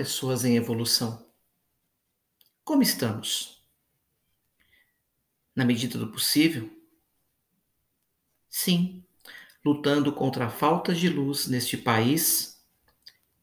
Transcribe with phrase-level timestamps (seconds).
[0.00, 1.26] Pessoas em evolução.
[2.64, 3.62] Como estamos?
[5.54, 6.70] Na medida do possível?
[8.48, 9.04] Sim,
[9.62, 12.64] lutando contra a falta de luz neste país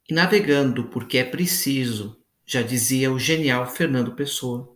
[0.10, 4.76] e navegando porque é preciso, já dizia o genial Fernando Pessoa.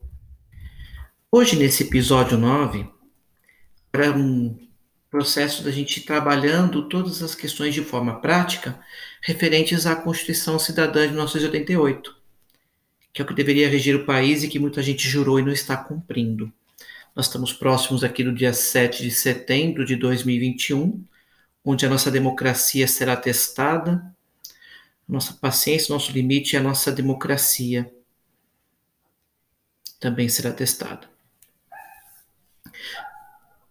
[1.31, 2.87] Hoje, nesse episódio 9,
[3.91, 4.70] para um
[5.11, 8.79] processo da gente trabalhando todas as questões de forma prática
[9.21, 12.15] referentes à Constituição Cidadã de 1988,
[13.11, 15.51] que é o que deveria reger o país e que muita gente jurou e não
[15.51, 16.51] está cumprindo.
[17.13, 21.03] Nós estamos próximos aqui do dia 7 de setembro de 2021,
[21.63, 24.01] onde a nossa democracia será testada,
[25.05, 27.91] nossa paciência, nosso limite e a nossa democracia
[29.99, 31.10] também será testada.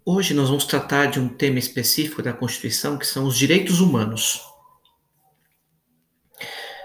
[0.04, 4.40] Hoje nós vamos tratar de um tema específico da Constituição, que são os direitos humanos.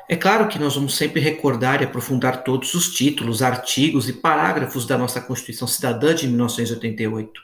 [0.09, 4.85] É claro que nós vamos sempre recordar e aprofundar todos os títulos, artigos e parágrafos
[4.85, 7.41] da nossa Constituição Cidadã de 1988.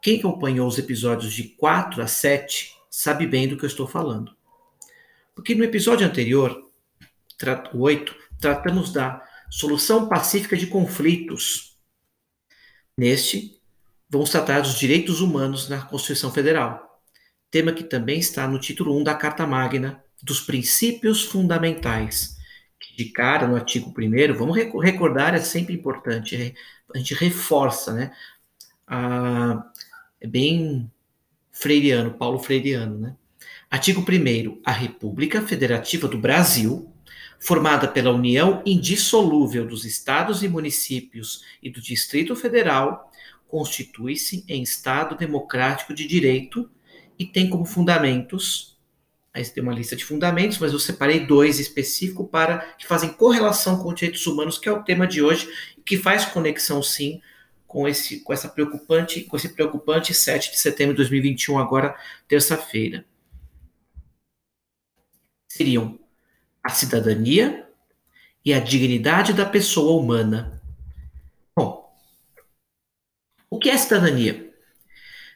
[0.00, 4.34] Quem acompanhou os episódios de 4 a 7 sabe bem do que eu estou falando.
[5.34, 6.64] Porque no episódio anterior,
[7.74, 9.20] o 8, tratamos da
[9.50, 11.76] solução pacífica de conflitos.
[12.96, 13.59] Neste,
[14.10, 17.00] vamos tratar dos direitos humanos na Constituição Federal,
[17.48, 22.36] tema que também está no título 1 da Carta Magna dos Princípios Fundamentais.
[22.96, 26.54] De cara, no artigo 1, vamos recordar, é sempre importante,
[26.92, 28.10] a gente reforça, né?
[28.86, 29.64] Ah,
[30.20, 30.90] é bem
[31.52, 33.16] freiriano, Paulo Freiriano, né?
[33.70, 34.60] Artigo 1.
[34.64, 36.92] A República Federativa do Brasil,
[37.38, 43.10] formada pela união indissolúvel dos estados e municípios e do Distrito Federal,
[43.50, 46.70] constitui-se em Estado democrático de direito
[47.18, 48.78] e tem como fundamentos,
[49.34, 53.78] aí tem uma lista de fundamentos, mas eu separei dois específicos para que fazem correlação
[53.78, 57.20] com os direitos humanos, que é o tema de hoje, e que faz conexão sim
[57.66, 61.96] com esse com essa preocupante, com esse preocupante 7 de setembro de 2021, agora
[62.28, 63.04] terça-feira.
[65.48, 65.98] Seriam
[66.62, 67.68] a cidadania
[68.44, 70.59] e a dignidade da pessoa humana
[73.50, 74.54] o que é cidadania?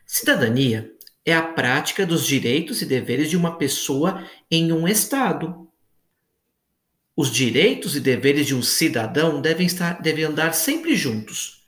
[0.07, 0.95] Cidadania
[1.25, 5.69] é a prática dos direitos e deveres de uma pessoa em um Estado.
[7.17, 11.67] Os direitos e deveres de um cidadão devem, estar, devem andar sempre juntos,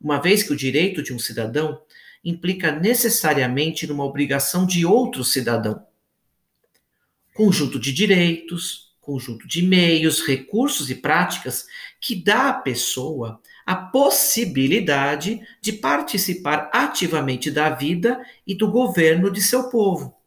[0.00, 1.80] uma vez que o direito de um cidadão
[2.24, 5.84] implica necessariamente numa obrigação de outro cidadão.
[7.32, 11.66] Conjunto de direitos, conjunto de meios, recursos e práticas
[12.00, 19.42] que dá à pessoa a possibilidade de participar ativamente da vida e do governo de
[19.42, 20.18] seu povo.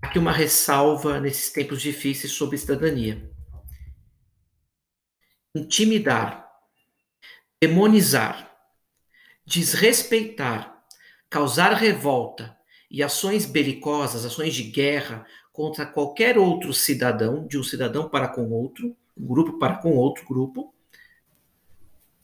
[0.00, 3.28] Aqui uma ressalva nesses tempos difíceis sobre cidadania.
[5.52, 6.48] Intimidar,
[7.60, 8.56] demonizar,
[9.44, 10.80] desrespeitar,
[11.28, 12.56] causar revolta
[12.88, 18.48] e ações belicosas, ações de guerra contra qualquer outro cidadão, de um cidadão para com
[18.52, 20.72] outro, um grupo para com outro grupo,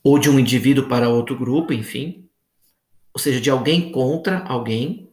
[0.02, 2.28] ou de um indivíduo para outro grupo, enfim,
[3.12, 5.08] ou seja, de alguém contra alguém,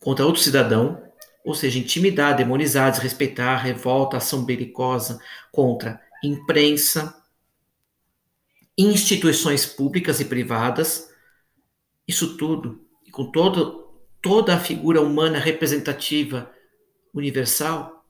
[0.00, 1.02] contra outro cidadão,
[1.44, 7.20] ou seja, intimidar, demonizar, desrespeitar, revolta, ação belicosa contra imprensa,
[8.78, 11.12] instituições públicas e privadas,
[12.06, 13.88] isso tudo, e com todo,
[14.20, 16.50] toda a figura humana representativa
[17.12, 18.04] universal,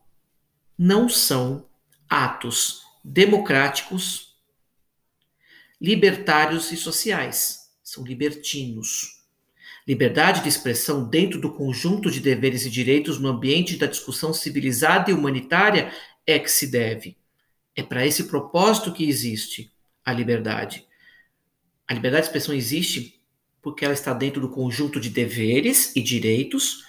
[0.79, 1.67] não são
[2.13, 4.37] atos democráticos,
[5.81, 7.71] libertários e sociais.
[7.83, 9.23] São libertinos.
[9.89, 15.11] Liberdade de expressão dentro do conjunto de deveres e direitos no ambiente da discussão civilizada
[15.11, 15.91] e humanitária
[16.27, 17.17] é que se deve.
[17.75, 19.73] É para esse propósito que existe
[20.05, 20.87] a liberdade.
[21.89, 23.19] A liberdade de expressão existe
[23.63, 26.85] porque ela está dentro do conjunto de deveres e direitos,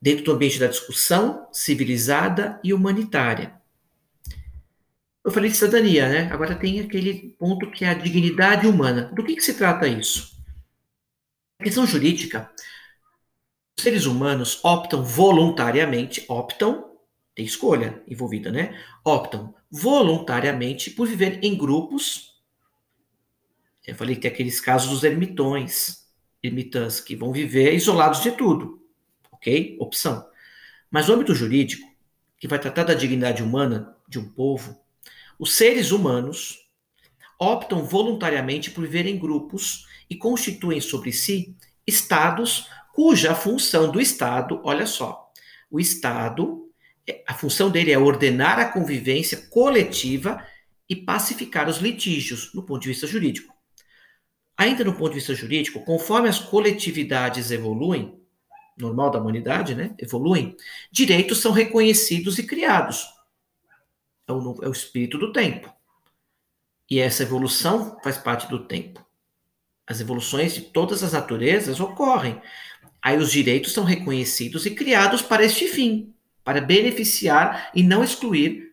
[0.00, 3.61] dentro do ambiente da discussão civilizada e humanitária.
[5.24, 6.32] Eu falei de cidadania, né?
[6.32, 9.10] Agora tem aquele ponto que é a dignidade humana.
[9.14, 10.36] Do que, que se trata isso?
[11.60, 12.50] A questão jurídica,
[13.78, 16.96] os seres humanos optam voluntariamente, optam,
[17.36, 18.76] tem escolha envolvida, né?
[19.04, 22.32] Optam voluntariamente por viver em grupos.
[23.86, 26.08] Eu falei que tem aqueles casos dos ermitões,
[26.42, 28.82] ermitãs, que vão viver isolados de tudo,
[29.30, 29.76] ok?
[29.80, 30.28] Opção.
[30.90, 31.88] Mas o âmbito jurídico,
[32.38, 34.81] que vai tratar da dignidade humana de um povo,
[35.42, 36.68] os seres humanos
[37.36, 44.60] optam voluntariamente por viver em grupos e constituem sobre si estados cuja função do Estado,
[44.62, 45.32] olha só,
[45.68, 46.70] o Estado,
[47.26, 50.46] a função dele é ordenar a convivência coletiva
[50.88, 53.52] e pacificar os litígios, no ponto de vista jurídico.
[54.56, 58.16] Ainda no ponto de vista jurídico, conforme as coletividades evoluem,
[58.78, 60.56] normal da humanidade, né, evoluem,
[60.92, 63.11] direitos são reconhecidos e criados
[64.32, 65.72] é o, é o espírito do tempo.
[66.90, 69.04] E essa evolução faz parte do tempo.
[69.86, 72.40] As evoluções de todas as naturezas ocorrem.
[73.00, 76.14] Aí os direitos são reconhecidos e criados para este fim,
[76.44, 78.72] para beneficiar e não excluir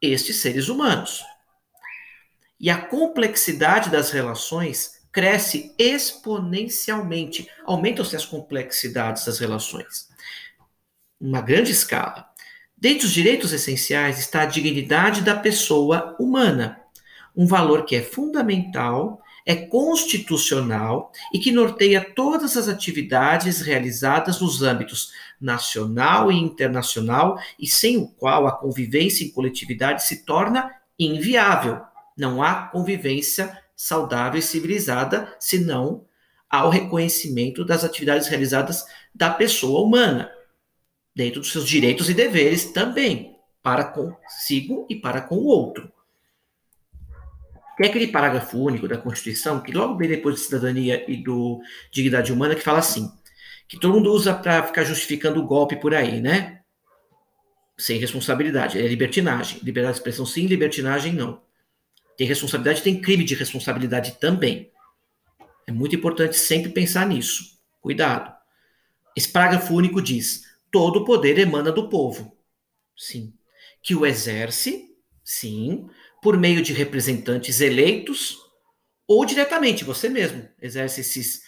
[0.00, 1.24] estes seres humanos.
[2.58, 7.48] E a complexidade das relações cresce exponencialmente.
[7.64, 10.08] Aumentam-se as complexidades das relações.
[11.20, 12.30] Uma grande escala.
[12.78, 16.78] Dentre os direitos essenciais está a dignidade da pessoa humana,
[17.34, 24.62] um valor que é fundamental, é constitucional e que norteia todas as atividades realizadas nos
[24.62, 31.80] âmbitos nacional e internacional e sem o qual a convivência em coletividade se torna inviável.
[32.14, 36.04] Não há convivência saudável e civilizada senão
[36.50, 38.84] ao reconhecimento das atividades realizadas
[39.14, 40.30] da pessoa humana
[41.16, 45.90] dentro dos seus direitos e deveres também, para consigo e para com o outro.
[47.78, 52.30] Tem aquele parágrafo único da Constituição, que logo bem depois de cidadania e do dignidade
[52.30, 53.10] humana, que fala assim,
[53.66, 56.60] que todo mundo usa para ficar justificando o golpe por aí, né?
[57.78, 58.78] Sem responsabilidade.
[58.78, 59.60] É libertinagem.
[59.62, 61.42] Liberdade de expressão sim, libertinagem não.
[62.16, 64.70] Tem responsabilidade, tem crime de responsabilidade também.
[65.66, 67.58] É muito importante sempre pensar nisso.
[67.80, 68.34] Cuidado.
[69.14, 70.44] Esse parágrafo único diz:
[70.76, 72.36] todo o poder emana do povo.
[72.94, 73.32] Sim.
[73.82, 74.94] Que o exerce,
[75.24, 75.88] sim,
[76.22, 78.36] por meio de representantes eleitos
[79.08, 81.42] ou diretamente, você mesmo exerce esses,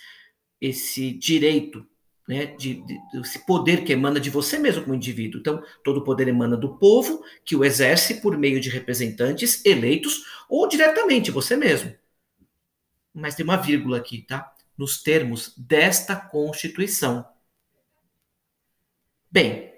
[0.59, 1.87] esse direito,
[2.27, 5.41] né, de, de, esse poder que emana de você mesmo como indivíduo.
[5.41, 10.25] Então, todo o poder emana do povo, que o exerce por meio de representantes eleitos
[10.49, 11.95] ou diretamente, você mesmo.
[13.13, 14.55] Mas tem uma vírgula aqui, tá?
[14.75, 17.27] Nos termos desta Constituição.
[19.31, 19.71] Bem,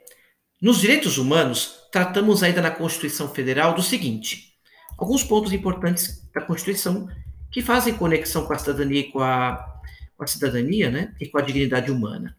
[0.62, 4.54] nos direitos humanos, tratamos ainda na Constituição Federal do seguinte:
[4.96, 7.08] alguns pontos importantes da Constituição
[7.50, 9.80] que fazem conexão com a cidadania e com a,
[10.16, 12.36] com a cidadania, né, e com a dignidade humana.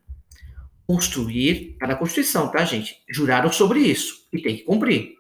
[0.88, 2.96] Construir, está na Constituição, tá, gente?
[3.10, 5.16] Juraram sobre isso e tem que cumprir.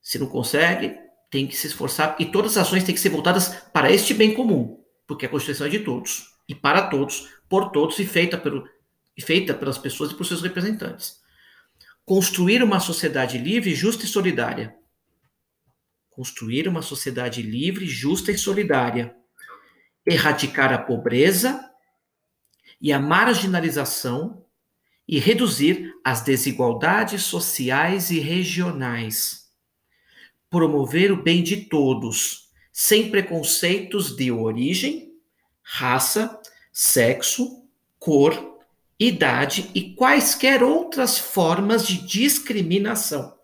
[0.00, 0.96] Se não consegue,
[1.28, 4.32] tem que se esforçar e todas as ações têm que ser voltadas para este bem
[4.32, 8.64] comum, porque a Constituição é de todos e para todos, por todos e feita pelo
[9.20, 11.20] feita pelas pessoas e por seus representantes.
[12.04, 14.74] Construir uma sociedade livre, justa e solidária.
[16.10, 19.14] Construir uma sociedade livre, justa e solidária.
[20.04, 21.68] Erradicar a pobreza
[22.80, 24.44] e a marginalização
[25.06, 29.50] e reduzir as desigualdades sociais e regionais.
[30.50, 35.12] Promover o bem de todos, sem preconceitos de origem,
[35.62, 36.40] raça,
[36.72, 38.51] sexo, cor
[39.06, 43.36] idade e quaisquer outras formas de discriminação.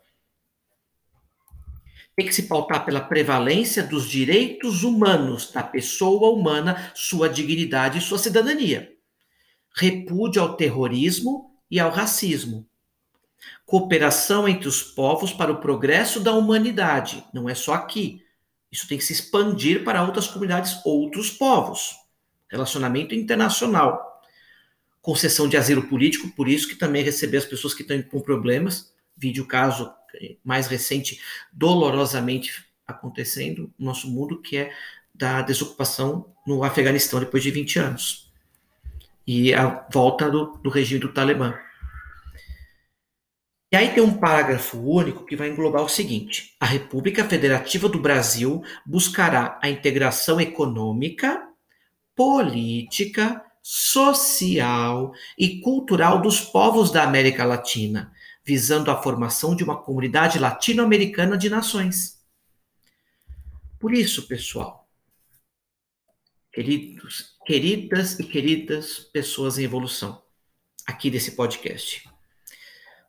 [2.15, 8.01] Tem que se pautar pela prevalência dos direitos humanos da pessoa humana, sua dignidade e
[8.01, 8.91] sua cidadania.
[9.75, 12.67] Repúdio ao terrorismo e ao racismo.
[13.65, 17.23] Cooperação entre os povos para o progresso da humanidade.
[17.33, 18.21] Não é só aqui.
[18.71, 21.95] Isso tem que se expandir para outras comunidades, outros povos.
[22.49, 24.08] Relacionamento internacional
[25.01, 28.93] concessão de asilo político, por isso que também receber as pessoas que estão com problemas,
[29.15, 29.91] vídeo caso
[30.43, 34.73] mais recente, dolorosamente acontecendo no nosso mundo, que é
[35.13, 38.29] da desocupação no Afeganistão depois de 20 anos.
[39.27, 41.53] e a volta do, do regime do Talibã.
[43.71, 47.99] E aí tem um parágrafo único que vai englobar o seguinte: a República Federativa do
[47.99, 51.47] Brasil buscará a integração econômica,
[52.15, 58.11] política, social e cultural dos povos da América Latina,
[58.43, 62.19] visando a formação de uma comunidade latino-americana de nações.
[63.79, 64.89] Por isso, pessoal,
[66.51, 70.21] queridos, queridas e queridas pessoas em evolução,
[70.85, 72.09] aqui desse podcast.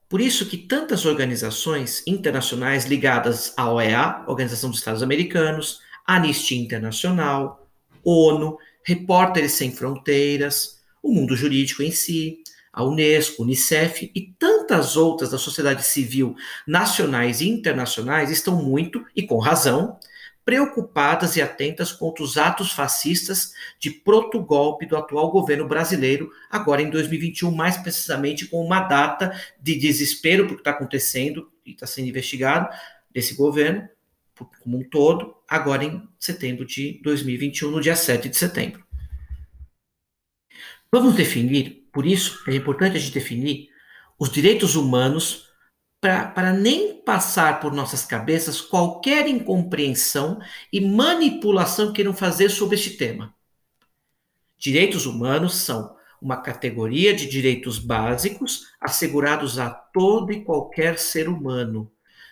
[0.09, 7.71] Por isso que tantas organizações internacionais ligadas à OEA, Organização dos Estados Americanos, Anistia Internacional,
[8.05, 15.31] ONU, Repórteres Sem Fronteiras, o mundo jurídico em si, a Unesco, Unicef e tantas outras
[15.31, 19.99] da sociedade civil nacionais e internacionais estão muito, e com razão,
[20.45, 26.91] preocupadas e atentas contra os atos fascistas de protogolpe do atual governo brasileiro, agora em
[26.91, 32.69] 2021, mais precisamente com uma data de desespero porque está acontecendo e está sendo investigado
[33.13, 33.89] desse governo
[34.45, 38.85] como um todo, agora em setembro de 2021, no dia 7 de setembro.
[40.93, 43.69] Vamos definir, por isso é importante a gente definir
[44.19, 45.49] os direitos humanos
[46.01, 50.41] para nem passar por nossas cabeças qualquer incompreensão
[50.73, 53.35] e manipulação que queiram fazer sobre este tema.
[54.59, 61.91] Direitos humanos são uma categoria de direitos básicos assegurados a todo e qualquer ser humano,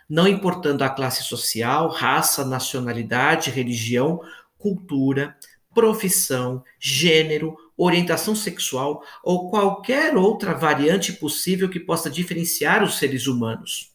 [0.08, 4.20] não importando a classe social, raça, nacionalidade, religião,
[4.56, 5.36] cultura,
[5.74, 13.92] profissão, gênero, orientação sexual ou qualquer outra variante possível que possa diferenciar os seres humanos.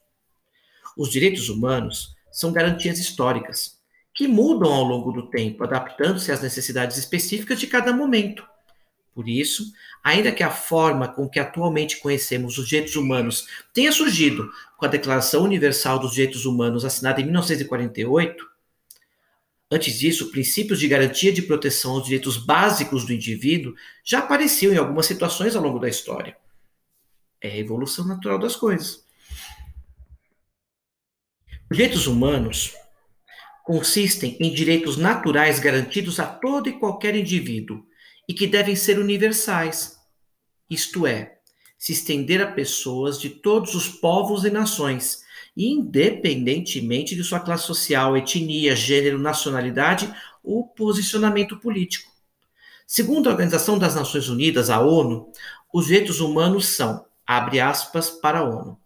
[0.95, 3.79] Os direitos humanos são garantias históricas,
[4.13, 8.47] que mudam ao longo do tempo, adaptando-se às necessidades específicas de cada momento.
[9.13, 9.71] Por isso,
[10.03, 14.89] ainda que a forma com que atualmente conhecemos os direitos humanos tenha surgido com a
[14.89, 18.53] Declaração Universal dos Direitos Humanos assinada em 1948,
[19.73, 24.77] Antes disso, princípios de garantia de proteção aos direitos básicos do indivíduo já apareciam em
[24.77, 26.37] algumas situações ao longo da história.
[27.41, 29.03] É a evolução natural das coisas.
[31.71, 32.75] Os direitos humanos
[33.63, 37.83] consistem em direitos naturais garantidos a todo e qualquer indivíduo
[38.27, 39.97] e que devem ser universais,
[40.69, 41.37] isto é,
[41.77, 45.23] se estender a pessoas de todos os povos e nações,
[45.55, 50.13] independentemente de sua classe social, etnia, gênero, nacionalidade
[50.43, 52.11] ou posicionamento político.
[52.87, 55.31] Segundo a Organização das Nações Unidas, a ONU,
[55.73, 58.77] os direitos humanos são, abre aspas para a ONU,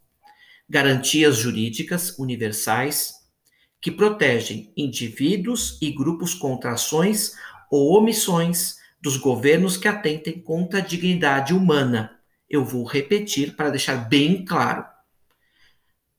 [0.69, 3.15] garantias jurídicas universais
[3.79, 7.33] que protegem indivíduos e grupos contra ações
[7.69, 12.19] ou omissões dos governos que atentem contra a dignidade humana.
[12.49, 14.85] Eu vou repetir para deixar bem claro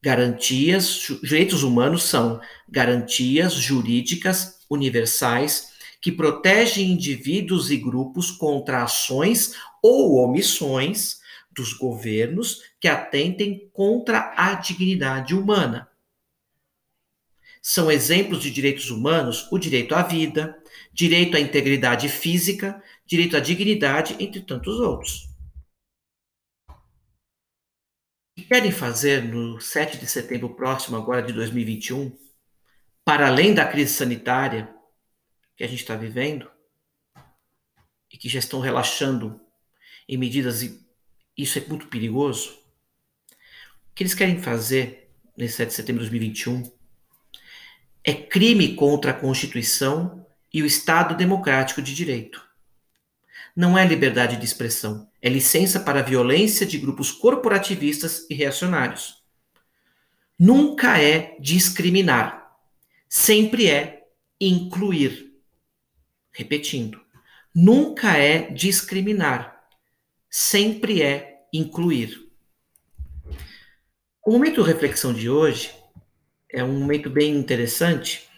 [0.01, 10.25] Garantias, direitos humanos são garantias jurídicas universais que protegem indivíduos e grupos contra ações ou
[10.25, 11.19] omissões
[11.51, 15.89] dos governos que atentem contra a dignidade humana.
[17.63, 20.57] São exemplos de direitos humanos o direito à vida,
[20.93, 25.29] direito à integridade física, direito à dignidade, entre tantos outros.
[28.39, 32.17] que querem fazer no 7 de setembro próximo, agora de 2021,
[33.05, 34.73] para além da crise sanitária
[35.57, 36.49] que a gente está vivendo,
[38.13, 39.41] e que já estão relaxando
[40.09, 40.63] em medidas,
[41.37, 42.53] isso é muito perigoso,
[43.91, 46.78] o que eles querem fazer nesse 7 de setembro de 2021
[48.09, 52.49] é crime contra a Constituição e o Estado Democrático de Direito
[53.59, 59.21] não é liberdade de expressão, é licença para a violência de grupos corporativistas e reacionários.
[60.39, 62.57] Nunca é discriminar,
[63.09, 64.07] sempre é
[64.41, 65.35] incluir.
[66.31, 67.01] Repetindo,
[67.53, 69.61] nunca é discriminar,
[70.31, 72.31] sempre é incluir.
[74.25, 75.75] O momento de reflexão de hoje
[76.53, 78.29] é um momento bem interessante.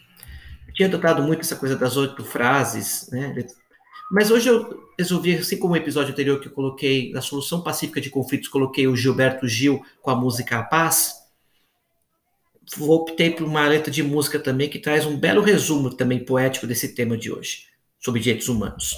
[0.66, 3.34] Eu tinha adotado muito essa coisa das oito frases, né?
[4.10, 8.00] Mas hoje eu resolvi, assim como o episódio anterior que eu coloquei na solução pacífica
[8.00, 11.14] de conflitos, coloquei o Gilberto Gil com a música A Paz,
[12.78, 16.94] optei por uma letra de música também que traz um belo resumo também poético desse
[16.94, 17.66] tema de hoje,
[17.98, 18.96] sobre direitos humanos.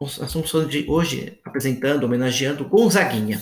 [0.00, 3.40] Nós estamos falando de hoje, apresentando, homenageando Gonzaguinha.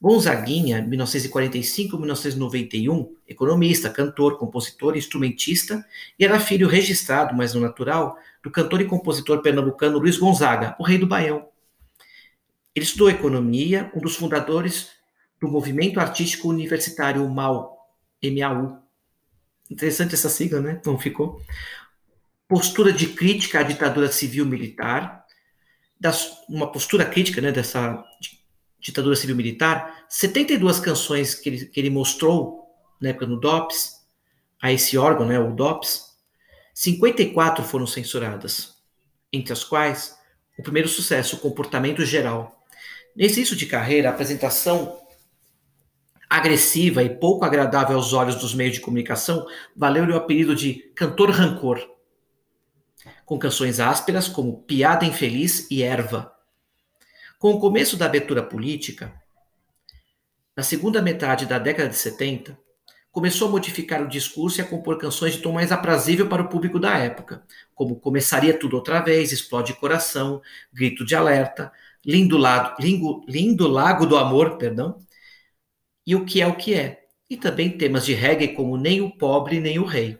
[0.00, 5.84] Gonzaguinha, 1945-1991, economista, cantor, compositor e instrumentista,
[6.16, 10.84] e era filho registrado, mas não natural, do cantor e compositor pernambucano Luiz Gonzaga, o
[10.84, 11.48] rei do Baião.
[12.74, 14.90] Ele estudou economia, um dos fundadores
[15.40, 17.76] do movimento artístico universitário MAU,
[18.22, 18.80] MAU.
[19.68, 20.80] Interessante essa sigla, né?
[20.86, 21.42] Não ficou?
[22.46, 25.26] Postura de crítica à ditadura civil-militar,
[26.48, 28.04] uma postura crítica né, dessa
[28.80, 32.66] ditadura civil-militar, 72 canções que ele, que ele mostrou
[33.00, 33.98] na época no DOPS,
[34.60, 36.16] a esse órgão, né, o DOPS,
[36.74, 38.76] 54 foram censuradas,
[39.32, 40.16] entre as quais
[40.58, 42.64] o primeiro sucesso, o comportamento geral.
[43.14, 44.98] Nesse início de carreira, a apresentação
[46.28, 51.30] agressiva e pouco agradável aos olhos dos meios de comunicação valeu-lhe o apelido de cantor
[51.30, 51.80] rancor,
[53.24, 56.32] com canções ásperas como Piada Infeliz e Erva.
[57.38, 59.14] Com o começo da abertura política,
[60.56, 62.58] na segunda metade da década de 70,
[63.12, 66.48] começou a modificar o discurso e a compor canções de tom mais aprazível para o
[66.48, 70.42] público da época, como Começaria Tudo Outra Vez, Explode Coração,
[70.72, 71.70] Grito de Alerta,
[72.04, 74.98] Lindo, Lago, Lindo, Lindo Lago do Amor, perdão,
[76.04, 79.16] e O Que É O Que É, e também temas de reggae como Nem o
[79.16, 80.18] Pobre Nem o Rei.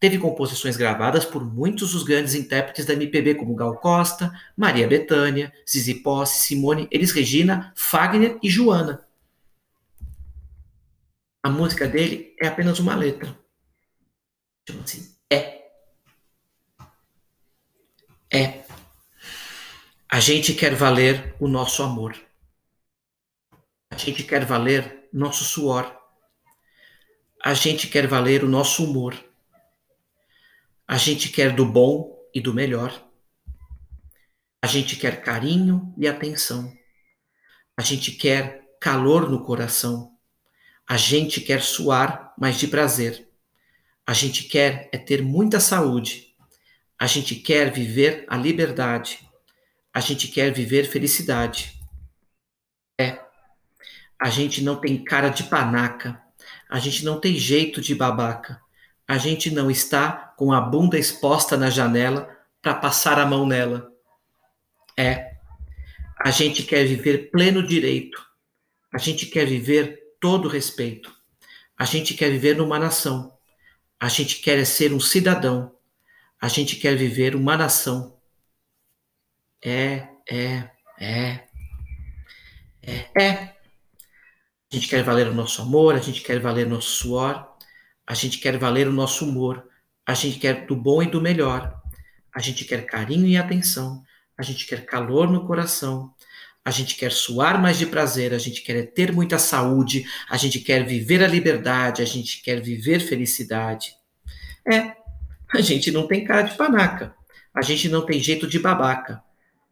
[0.00, 5.52] Teve composições gravadas por muitos dos grandes intérpretes da MPB, como Gal Costa, Maria Bethânia,
[5.68, 9.06] Zizi Posse, Simone, Elis Regina, Fagner e Joana.
[11.42, 13.38] A música dele é apenas uma letra.
[14.66, 15.68] Chama assim, é.
[18.32, 18.64] É.
[20.08, 22.16] A gente quer valer o nosso amor.
[23.90, 25.94] A gente quer valer nosso suor.
[27.42, 29.29] A gente quer valer o nosso humor.
[30.90, 33.08] A gente quer do bom e do melhor.
[34.60, 36.76] A gente quer carinho e atenção.
[37.76, 40.18] A gente quer calor no coração.
[40.84, 43.30] A gente quer suar, mas de prazer.
[44.04, 46.34] A gente quer é ter muita saúde.
[46.98, 49.20] A gente quer viver a liberdade.
[49.94, 51.80] A gente quer viver felicidade.
[53.00, 53.16] É.
[54.20, 56.20] A gente não tem cara de panaca.
[56.68, 58.60] A gente não tem jeito de babaca.
[59.10, 62.30] A gente não está com a bunda exposta na janela
[62.62, 63.92] para passar a mão nela.
[64.96, 65.32] É.
[66.16, 68.24] A gente quer viver pleno direito.
[68.94, 71.12] A gente quer viver todo respeito.
[71.76, 73.36] A gente quer viver numa nação.
[73.98, 75.74] A gente quer ser um cidadão.
[76.40, 78.16] A gente quer viver uma nação.
[79.60, 80.70] É, é,
[81.00, 81.48] é.
[82.80, 83.32] É, é.
[83.32, 87.49] A gente quer valer o nosso amor, a gente quer valer o nosso suor,
[88.10, 89.64] a gente quer valer o nosso humor,
[90.04, 91.80] a gente quer do bom e do melhor,
[92.34, 94.02] a gente quer carinho e atenção,
[94.36, 96.12] a gente quer calor no coração,
[96.64, 100.58] a gente quer suar mais de prazer, a gente quer ter muita saúde, a gente
[100.58, 103.94] quer viver a liberdade, a gente quer viver felicidade.
[104.68, 104.96] É,
[105.54, 107.14] a gente não tem cara de panaca,
[107.54, 109.22] a gente não tem jeito de babaca,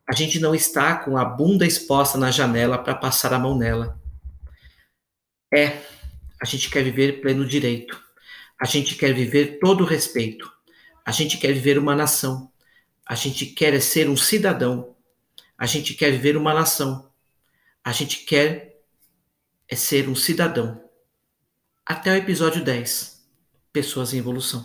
[0.09, 4.01] a gente não está com a bunda exposta na janela para passar a mão nela.
[5.53, 5.79] É,
[6.41, 8.07] a gente quer viver pleno direito,
[8.61, 10.51] a gente quer viver todo o respeito,
[11.05, 12.51] a gente quer viver uma nação,
[13.07, 14.97] a gente quer ser um cidadão
[15.59, 17.11] a gente quer viver uma nação.
[17.83, 18.81] A gente quer
[19.67, 20.81] é ser um cidadão.
[21.85, 23.29] Até o episódio 10.
[23.73, 24.65] Pessoas em evolução.